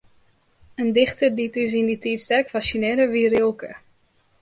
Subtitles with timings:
[0.81, 3.71] In dichter dy't ús yn dy tiid sterk fassinearre, wie Rilke.